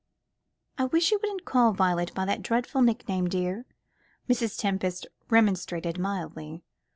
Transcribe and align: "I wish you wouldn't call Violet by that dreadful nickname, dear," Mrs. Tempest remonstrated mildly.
"I 0.79 0.85
wish 0.85 1.11
you 1.11 1.19
wouldn't 1.21 1.45
call 1.45 1.73
Violet 1.73 2.11
by 2.15 2.25
that 2.25 2.41
dreadful 2.41 2.81
nickname, 2.81 3.27
dear," 3.29 3.67
Mrs. 4.27 4.57
Tempest 4.57 5.05
remonstrated 5.29 5.99
mildly. 5.99 6.63